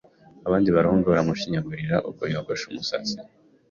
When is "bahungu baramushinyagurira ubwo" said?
0.77-2.23